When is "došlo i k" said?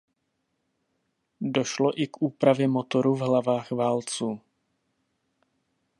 1.41-2.21